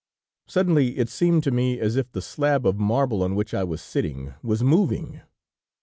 "Suddenly, 0.47 0.97
it 0.97 1.09
seemed 1.09 1.43
to 1.43 1.51
me 1.51 1.79
as 1.79 1.95
if 1.95 2.11
the 2.11 2.23
slab 2.23 2.65
of 2.65 2.79
marble 2.79 3.21
on 3.21 3.35
which 3.35 3.53
I 3.53 3.63
was 3.63 3.83
sitting, 3.83 4.33
was 4.41 4.63
moving. 4.63 5.21